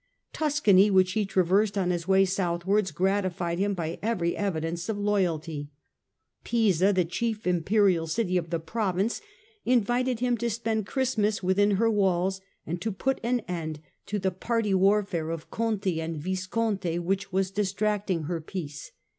[0.33, 5.69] Tuscany, which he traversed on his way southwards, gratified him by every evidence of loyalty.
[6.43, 9.21] Pisa, the chief Im perial city of the province,
[9.63, 14.17] invited him to spend Christ mas within her walls and to put an end to
[14.17, 18.41] the party H 178 STUPOR MUNDI warfare of Conti and Visconti which was distracting her
[18.41, 18.91] peace.